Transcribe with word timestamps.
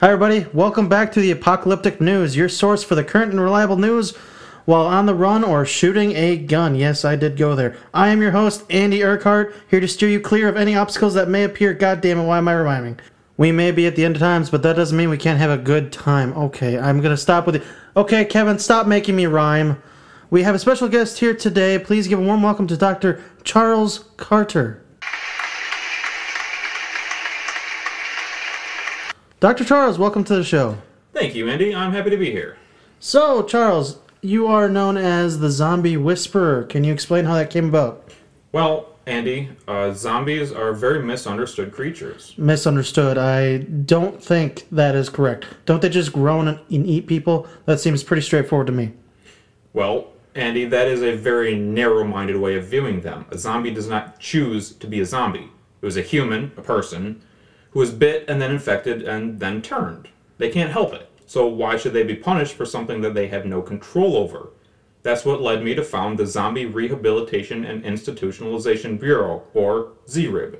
Hi, 0.00 0.12
everybody. 0.12 0.46
Welcome 0.52 0.88
back 0.88 1.10
to 1.10 1.20
the 1.20 1.32
Apocalyptic 1.32 2.00
News, 2.00 2.36
your 2.36 2.48
source 2.48 2.84
for 2.84 2.94
the 2.94 3.02
current 3.02 3.32
and 3.32 3.40
reliable 3.40 3.76
news 3.76 4.14
while 4.64 4.86
on 4.86 5.06
the 5.06 5.14
run 5.14 5.42
or 5.42 5.66
shooting 5.66 6.12
a 6.12 6.36
gun. 6.36 6.76
Yes, 6.76 7.04
I 7.04 7.16
did 7.16 7.36
go 7.36 7.56
there. 7.56 7.76
I 7.92 8.10
am 8.10 8.22
your 8.22 8.30
host, 8.30 8.62
Andy 8.70 9.02
Urquhart, 9.02 9.52
here 9.68 9.80
to 9.80 9.88
steer 9.88 10.08
you 10.08 10.20
clear 10.20 10.48
of 10.48 10.56
any 10.56 10.76
obstacles 10.76 11.14
that 11.14 11.28
may 11.28 11.42
appear. 11.42 11.74
God 11.74 12.00
damn 12.00 12.20
it, 12.20 12.26
why 12.26 12.38
am 12.38 12.46
I 12.46 12.54
rhyming? 12.60 13.00
We 13.36 13.50
may 13.50 13.72
be 13.72 13.88
at 13.88 13.96
the 13.96 14.04
end 14.04 14.14
of 14.14 14.20
times, 14.20 14.50
but 14.50 14.62
that 14.62 14.76
doesn't 14.76 14.96
mean 14.96 15.10
we 15.10 15.18
can't 15.18 15.40
have 15.40 15.50
a 15.50 15.60
good 15.60 15.90
time. 15.90 16.32
Okay, 16.34 16.78
I'm 16.78 17.00
gonna 17.00 17.16
stop 17.16 17.44
with 17.44 17.56
it. 17.56 17.64
Okay, 17.96 18.24
Kevin, 18.24 18.60
stop 18.60 18.86
making 18.86 19.16
me 19.16 19.26
rhyme. 19.26 19.82
We 20.30 20.44
have 20.44 20.54
a 20.54 20.60
special 20.60 20.86
guest 20.86 21.18
here 21.18 21.34
today. 21.34 21.76
Please 21.76 22.06
give 22.06 22.20
a 22.20 22.22
warm 22.22 22.44
welcome 22.44 22.68
to 22.68 22.76
Dr. 22.76 23.20
Charles 23.42 24.04
Carter. 24.16 24.80
Dr. 29.40 29.64
Charles, 29.64 30.00
welcome 30.00 30.24
to 30.24 30.34
the 30.34 30.42
show. 30.42 30.78
Thank 31.12 31.36
you, 31.36 31.48
Andy. 31.48 31.72
I'm 31.72 31.92
happy 31.92 32.10
to 32.10 32.16
be 32.16 32.32
here. 32.32 32.56
So, 32.98 33.44
Charles, 33.44 34.00
you 34.20 34.48
are 34.48 34.68
known 34.68 34.96
as 34.96 35.38
the 35.38 35.48
Zombie 35.48 35.96
Whisperer. 35.96 36.64
Can 36.64 36.82
you 36.82 36.92
explain 36.92 37.24
how 37.24 37.34
that 37.34 37.48
came 37.48 37.68
about? 37.68 38.10
Well, 38.50 38.96
Andy, 39.06 39.50
uh, 39.68 39.92
zombies 39.92 40.50
are 40.50 40.72
very 40.72 41.04
misunderstood 41.04 41.70
creatures. 41.70 42.34
Misunderstood. 42.36 43.16
I 43.16 43.58
don't 43.58 44.20
think 44.20 44.66
that 44.72 44.96
is 44.96 45.08
correct. 45.08 45.46
Don't 45.66 45.82
they 45.82 45.88
just 45.88 46.12
grow 46.12 46.40
and 46.40 46.48
and 46.48 46.86
eat 46.86 47.06
people? 47.06 47.46
That 47.66 47.78
seems 47.78 48.02
pretty 48.02 48.22
straightforward 48.22 48.66
to 48.66 48.72
me. 48.72 48.92
Well, 49.72 50.08
Andy, 50.34 50.64
that 50.64 50.88
is 50.88 51.00
a 51.00 51.14
very 51.14 51.56
narrow 51.56 52.02
minded 52.02 52.38
way 52.38 52.56
of 52.56 52.66
viewing 52.66 53.02
them. 53.02 53.24
A 53.30 53.38
zombie 53.38 53.70
does 53.70 53.88
not 53.88 54.18
choose 54.18 54.72
to 54.72 54.88
be 54.88 54.98
a 55.00 55.06
zombie. 55.06 55.48
It 55.80 55.86
was 55.86 55.96
a 55.96 56.02
human, 56.02 56.50
a 56.56 56.60
person, 56.60 57.22
who 57.70 57.80
was 57.80 57.92
bit 57.92 58.24
and 58.28 58.40
then 58.40 58.50
infected 58.50 59.02
and 59.02 59.40
then 59.40 59.62
turned. 59.62 60.08
They 60.38 60.50
can't 60.50 60.72
help 60.72 60.92
it. 60.94 61.10
So 61.26 61.46
why 61.46 61.76
should 61.76 61.92
they 61.92 62.04
be 62.04 62.14
punished 62.14 62.54
for 62.54 62.64
something 62.64 63.00
that 63.02 63.14
they 63.14 63.28
have 63.28 63.44
no 63.44 63.60
control 63.60 64.16
over? 64.16 64.50
That's 65.02 65.24
what 65.24 65.42
led 65.42 65.62
me 65.62 65.74
to 65.74 65.84
found 65.84 66.18
the 66.18 66.26
Zombie 66.26 66.66
Rehabilitation 66.66 67.64
and 67.64 67.84
Institutionalization 67.84 68.98
Bureau, 68.98 69.44
or 69.54 69.92
ZRIB. 70.06 70.58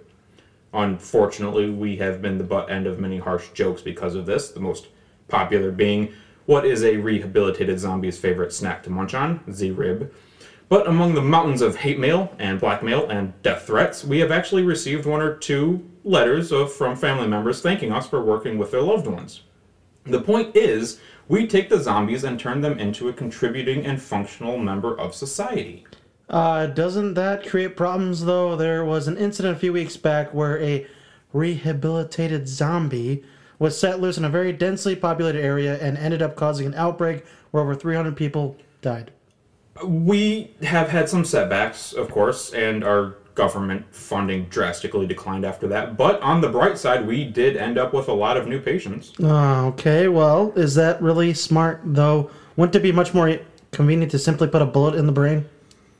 Unfortunately, 0.73 1.70
we 1.70 1.97
have 1.97 2.20
been 2.20 2.39
the 2.39 2.45
butt 2.45 2.70
end 2.70 2.87
of 2.87 2.98
many 2.98 3.19
harsh 3.19 3.48
jokes 3.55 3.83
because 3.83 4.15
of 4.15 4.27
this, 4.27 4.50
the 4.50 4.61
most 4.61 4.89
popular 5.28 5.70
being, 5.70 6.12
what 6.48 6.65
is 6.65 6.83
a 6.83 6.97
rehabilitated 6.97 7.78
zombie's 7.78 8.19
favorite 8.19 8.55
snack 8.55 8.83
to 8.83 8.89
munch 8.91 9.12
on? 9.12 9.41
Z-rib. 9.53 10.11
But 10.69 10.86
among 10.86 11.14
the 11.14 11.22
mountains 11.22 11.62
of 11.62 11.77
hate 11.77 11.98
mail 11.98 12.34
and 12.38 12.61
blackmail 12.61 13.08
and 13.08 13.33
death 13.42 13.66
threats, 13.66 14.05
we 14.05 14.19
have 14.19 14.30
actually 14.30 14.62
received 14.64 15.06
one 15.06 15.22
or 15.22 15.34
two 15.34 15.88
letters 16.05 16.52
of, 16.52 16.72
from 16.72 16.94
family 16.94 17.27
members 17.27 17.62
thanking 17.62 17.91
us 17.91 18.06
for 18.06 18.22
working 18.22 18.58
with 18.58 18.70
their 18.70 18.83
loved 18.83 19.06
ones. 19.06 19.42
The 20.05 20.20
point 20.20 20.55
is, 20.56 21.00
we 21.27 21.47
take 21.47 21.69
the 21.69 21.80
zombies 21.83 22.25
and 22.25 22.38
turn 22.38 22.60
them 22.60 22.78
into 22.78 23.08
a 23.08 23.12
contributing 23.12 23.84
and 23.86 24.00
functional 24.00 24.58
member 24.58 24.98
of 24.98 25.14
society. 25.14 25.84
Uh, 26.28 26.66
doesn't 26.66 27.14
that 27.14 27.47
create 27.47 27.77
problems, 27.77 28.25
though? 28.25 28.55
There 28.55 28.84
was 28.84 29.08
an 29.08 29.16
incident 29.16 29.56
a 29.56 29.60
few 29.60 29.72
weeks 29.72 29.97
back 29.97 30.34
where 30.34 30.60
a 30.60 30.86
rehabilitated 31.32 32.48
zombie 32.48 33.25
was 33.58 33.78
set 33.78 34.00
loose 34.00 34.19
in 34.19 34.25
a 34.25 34.30
very 34.30 34.53
densely 34.53 34.94
populated 34.94 35.42
area 35.42 35.78
and 35.78 35.97
ended 35.97 36.22
up 36.22 36.36
causing 36.36 36.66
an 36.66 36.75
outbreak 36.75 37.25
where 37.50 37.62
over 37.62 37.75
300 37.75 38.16
people 38.16 38.56
died. 38.82 39.10
We 39.84 40.55
have 40.62 40.89
had 40.89 41.09
some 41.09 41.25
setbacks, 41.25 41.93
of 41.93 42.11
course, 42.11 42.53
and 42.53 42.84
our 42.84 43.17
government 43.34 43.87
funding 43.94 44.44
drastically 44.47 45.06
declined 45.06 45.44
after 45.44 45.69
that. 45.69 45.97
But 45.97 46.21
on 46.22 46.41
the 46.41 46.49
bright 46.49 46.77
side, 46.77 47.06
we 47.06 47.25
did 47.25 47.56
end 47.56 47.78
up 47.78 47.94
with 47.94 48.09
a 48.09 48.12
lot 48.12 48.37
of 48.37 48.49
new 48.49 48.61
patients. 48.61 49.12
Uh, 49.22 49.67
okay, 49.67 50.09
well, 50.09 50.53
is 50.56 50.75
that 50.75 51.00
really 51.00 51.33
smart, 51.34 51.81
though? 51.84 52.31
Wouldn't 52.56 52.75
it 52.75 52.83
be 52.83 52.91
much 52.91 53.15
more 53.15 53.38
convenient 53.71 54.11
to 54.11 54.19
simply 54.19 54.49
put 54.49 54.61
a 54.61 54.67
bullet 54.67 54.97
in 54.97 55.06
the 55.06 55.12
brain? 55.12 55.49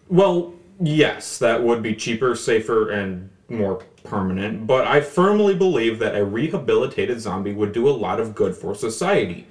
Well, 0.09 0.55
yes, 0.81 1.39
that 1.39 1.63
would 1.63 1.83
be 1.83 1.95
cheaper, 1.95 2.35
safer, 2.35 2.91
and 2.91 3.31
more 3.49 3.85
permanent, 4.05 4.67
but 4.67 4.87
I 4.87 5.01
firmly 5.01 5.55
believe 5.55 5.99
that 6.01 6.17
a 6.17 6.25
rehabilitated 6.25 7.21
zombie 7.21 7.53
would 7.53 7.73
do 7.73 7.89
a 7.89 7.91
lot 7.91 8.21
of 8.21 8.35
good 8.35 8.57
for 8.57 8.75
society. 8.75 9.47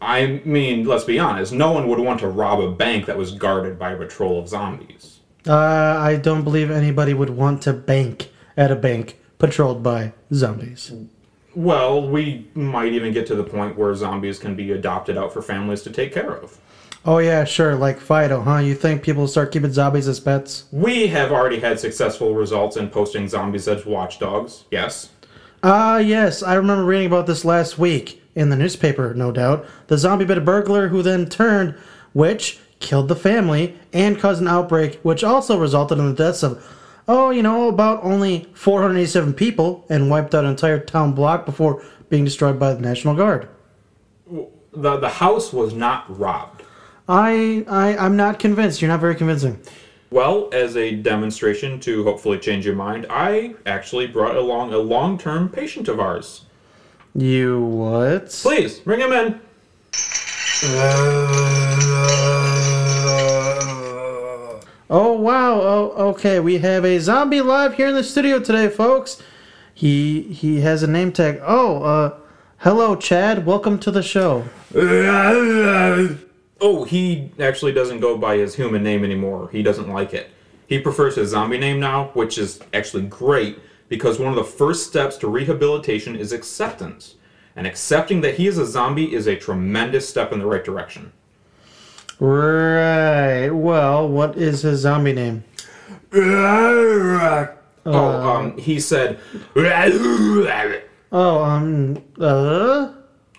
I 0.00 0.40
mean, 0.44 0.84
let's 0.84 1.04
be 1.04 1.18
honest, 1.18 1.52
no 1.52 1.72
one 1.72 1.88
would 1.88 1.98
want 1.98 2.20
to 2.20 2.28
rob 2.28 2.60
a 2.60 2.70
bank 2.70 3.06
that 3.06 3.18
was 3.18 3.32
guarded 3.32 3.78
by 3.78 3.92
a 3.92 3.96
patrol 3.96 4.38
of 4.38 4.48
zombies. 4.48 5.20
Uh, 5.46 5.54
I 5.54 6.16
don't 6.16 6.44
believe 6.44 6.70
anybody 6.70 7.14
would 7.14 7.30
want 7.30 7.62
to 7.62 7.72
bank 7.72 8.30
at 8.56 8.70
a 8.70 8.76
bank 8.76 9.18
patrolled 9.38 9.82
by 9.82 10.12
zombies. 10.32 10.92
Well, 11.54 12.08
we 12.08 12.46
might 12.54 12.92
even 12.92 13.12
get 13.12 13.26
to 13.28 13.34
the 13.34 13.44
point 13.44 13.76
where 13.76 13.94
zombies 13.94 14.38
can 14.38 14.54
be 14.54 14.72
adopted 14.72 15.16
out 15.16 15.32
for 15.32 15.42
families 15.42 15.82
to 15.82 15.90
take 15.90 16.12
care 16.12 16.32
of. 16.32 16.58
Oh, 17.04 17.18
yeah, 17.18 17.44
sure, 17.44 17.74
like 17.74 17.98
Fido, 17.98 18.42
huh? 18.42 18.58
You 18.58 18.74
think 18.74 19.02
people 19.02 19.22
will 19.22 19.28
start 19.28 19.52
keeping 19.52 19.72
zombies 19.72 20.08
as 20.08 20.20
pets? 20.20 20.64
We 20.72 21.06
have 21.08 21.32
already 21.32 21.58
had 21.58 21.80
successful 21.80 22.34
results 22.34 22.76
in 22.76 22.90
posting 22.90 23.28
zombies 23.28 23.66
as 23.66 23.86
watchdogs, 23.86 24.64
yes. 24.70 25.10
Ah, 25.62 25.98
yes, 25.98 26.42
I 26.42 26.54
remember 26.54 26.84
reading 26.84 27.06
about 27.06 27.26
this 27.26 27.44
last 27.44 27.78
week 27.78 28.17
in 28.38 28.50
the 28.50 28.56
newspaper, 28.56 29.12
no 29.14 29.32
doubt. 29.32 29.66
The 29.88 29.98
zombie 29.98 30.24
bit 30.24 30.38
a 30.38 30.40
burglar 30.40 30.88
who 30.88 31.02
then 31.02 31.28
turned, 31.28 31.74
which 32.12 32.60
killed 32.78 33.08
the 33.08 33.16
family 33.16 33.76
and 33.92 34.18
caused 34.18 34.40
an 34.40 34.46
outbreak, 34.46 35.00
which 35.02 35.24
also 35.24 35.58
resulted 35.58 35.98
in 35.98 36.06
the 36.06 36.14
deaths 36.14 36.44
of, 36.44 36.64
oh, 37.08 37.30
you 37.30 37.42
know, 37.42 37.68
about 37.68 38.02
only 38.04 38.48
487 38.54 39.34
people 39.34 39.84
and 39.90 40.08
wiped 40.08 40.36
out 40.36 40.44
an 40.44 40.50
entire 40.50 40.78
town 40.78 41.12
block 41.12 41.44
before 41.44 41.82
being 42.08 42.24
destroyed 42.24 42.60
by 42.60 42.72
the 42.72 42.80
National 42.80 43.16
Guard. 43.16 43.48
The, 44.72 44.96
the 44.98 45.08
house 45.08 45.52
was 45.52 45.74
not 45.74 46.16
robbed. 46.16 46.62
I, 47.08 47.64
I, 47.66 47.96
I'm 47.96 48.16
not 48.16 48.38
convinced. 48.38 48.80
You're 48.80 48.88
not 48.88 49.00
very 49.00 49.16
convincing. 49.16 49.60
Well, 50.10 50.48
as 50.52 50.76
a 50.76 50.94
demonstration 50.94 51.80
to 51.80 52.04
hopefully 52.04 52.38
change 52.38 52.64
your 52.64 52.76
mind, 52.76 53.06
I 53.10 53.56
actually 53.66 54.06
brought 54.06 54.36
along 54.36 54.72
a 54.72 54.78
long 54.78 55.18
term 55.18 55.48
patient 55.48 55.88
of 55.88 55.98
ours. 55.98 56.44
You 57.14 57.62
what? 57.62 58.30
Please, 58.30 58.80
bring 58.80 59.00
him 59.00 59.12
in. 59.12 59.40
Oh 64.90 65.12
wow! 65.12 65.60
Oh, 65.60 66.08
okay. 66.10 66.40
We 66.40 66.58
have 66.58 66.84
a 66.84 66.98
zombie 66.98 67.40
live 67.40 67.74
here 67.74 67.88
in 67.88 67.94
the 67.94 68.04
studio 68.04 68.40
today, 68.40 68.68
folks. 68.68 69.22
He 69.74 70.22
he 70.22 70.60
has 70.60 70.82
a 70.82 70.86
name 70.86 71.12
tag. 71.12 71.40
Oh, 71.42 71.82
uh, 71.82 72.14
hello, 72.58 72.94
Chad. 72.96 73.46
Welcome 73.46 73.78
to 73.80 73.90
the 73.90 74.02
show. 74.02 74.44
Oh, 76.60 76.84
he 76.84 77.30
actually 77.38 77.72
doesn't 77.72 78.00
go 78.00 78.18
by 78.18 78.36
his 78.36 78.54
human 78.54 78.82
name 78.82 79.04
anymore. 79.04 79.48
He 79.50 79.62
doesn't 79.62 79.88
like 79.88 80.12
it. 80.12 80.30
He 80.66 80.78
prefers 80.80 81.16
his 81.16 81.30
zombie 81.30 81.58
name 81.58 81.80
now, 81.80 82.10
which 82.14 82.36
is 82.36 82.60
actually 82.74 83.04
great 83.04 83.58
because 83.88 84.18
one 84.18 84.28
of 84.30 84.36
the 84.36 84.44
first 84.44 84.86
steps 84.86 85.16
to 85.18 85.28
rehabilitation 85.28 86.14
is 86.16 86.32
acceptance. 86.32 87.14
And 87.56 87.66
accepting 87.66 88.20
that 88.20 88.36
he 88.36 88.46
is 88.46 88.56
a 88.58 88.66
zombie 88.66 89.12
is 89.12 89.26
a 89.26 89.34
tremendous 89.36 90.08
step 90.08 90.32
in 90.32 90.38
the 90.38 90.46
right 90.46 90.62
direction. 90.64 91.12
Right. 92.20 93.48
Well, 93.50 94.08
what 94.08 94.36
is 94.36 94.62
his 94.62 94.80
zombie 94.80 95.12
name? 95.12 95.44
oh, 96.12 97.48
um, 97.86 98.56
he 98.58 98.78
said, 98.80 99.18
Oh, 101.10 101.42
um, 101.42 101.96
uh, 102.20 102.92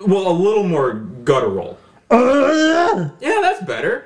Well, 0.05 0.27
a 0.27 0.33
little 0.33 0.63
more 0.63 0.93
guttural. 0.93 1.77
uh, 2.09 3.09
Yeah, 3.21 3.39
that's 3.41 3.63
better. 3.65 4.06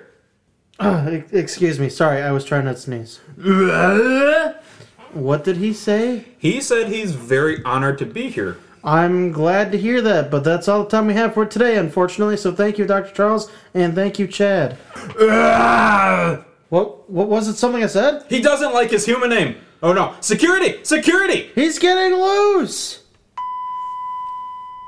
uh, 0.79 1.21
excuse 1.31 1.79
me. 1.79 1.89
Sorry, 1.89 2.21
I 2.21 2.31
was 2.31 2.44
trying 2.45 2.65
not 2.65 2.75
to 2.75 2.81
sneeze. 2.81 3.19
What 5.13 5.44
did 5.44 5.57
he 5.57 5.74
say? 5.74 6.25
He 6.39 6.60
said 6.60 6.88
he's 6.88 7.13
very 7.13 7.63
honored 7.63 8.00
to 8.00 8.06
be 8.06 8.30
here. 8.30 8.57
I'm 8.83 9.31
glad 9.31 9.71
to 9.71 9.77
hear 9.77 10.01
that, 10.01 10.30
but 10.30 10.44
that's 10.44 10.68
all 10.68 10.83
the 10.83 10.89
time 10.89 11.07
we 11.07 11.13
have 11.13 11.33
for 11.33 11.45
today, 11.45 11.77
unfortunately. 11.77 12.36
So 12.36 12.51
thank 12.51 12.77
you, 12.77 12.86
Dr. 12.86 13.13
Charles, 13.13 13.50
and 13.74 13.95
thank 13.95 14.19
you, 14.19 14.27
Chad. 14.27 14.77
What? 16.69 17.10
What 17.10 17.30
was 17.30 17.48
it? 17.48 17.56
Something 17.56 17.83
I 17.83 17.88
said? 17.88 18.25
He 18.27 18.42
doesn't 18.42 18.74
like 18.74 18.89
his 18.89 19.06
human 19.06 19.30
name. 19.30 19.56
Oh 19.83 19.94
no. 19.94 20.15
Security! 20.19 20.83
Security! 20.83 21.51
He's 21.54 21.77
getting 21.77 22.18
loose. 22.18 23.04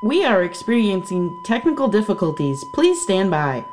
We 0.03 0.25
are 0.25 0.43
experiencing 0.43 1.29
technical 1.45 1.87
difficulties. 1.87 2.57
Please 2.73 3.01
stand 3.03 3.29
by. 3.31 3.63